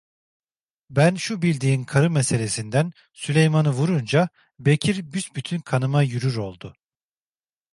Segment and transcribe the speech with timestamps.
[0.89, 6.75] Ben, şu bildiğin karı meselesinden Süleyman'ı vurunca, Bekir büsbütün kanıma yürür oldu.